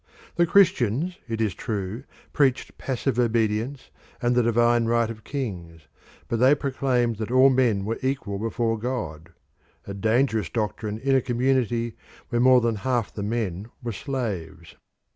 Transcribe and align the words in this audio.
The 0.35 0.47
Christians, 0.47 1.19
it 1.27 1.39
is 1.39 1.53
true, 1.53 2.05
preached 2.33 2.75
passive 2.79 3.19
obedience 3.19 3.91
and 4.19 4.33
the 4.33 4.41
divine 4.41 4.85
right 4.85 5.07
of 5.11 5.23
kings, 5.23 5.81
but 6.27 6.37
they 6.39 6.55
proclaimed 6.55 7.17
that 7.17 7.29
all 7.29 7.51
men 7.51 7.85
were 7.85 7.99
equal 8.01 8.39
before 8.39 8.79
God 8.79 9.29
a 9.85 9.93
dangerous 9.93 10.49
doctrine 10.49 10.97
in 10.97 11.15
a 11.15 11.21
community 11.21 11.95
where 12.29 12.41
more 12.41 12.61
than 12.61 12.77
half 12.77 13.13
the 13.13 13.21
men 13.21 13.69
were 13.83 13.91
slaves. 13.91 14.73